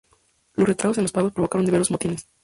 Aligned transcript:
Los 0.55 0.67
retrasos 0.67 0.97
en 0.97 1.03
los 1.03 1.11
pagos 1.11 1.31
provocaron 1.31 1.63
diversos 1.63 1.91
motines. 1.91 2.25